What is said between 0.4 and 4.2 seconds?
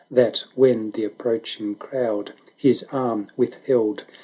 when the approaching crowd his arm withheld.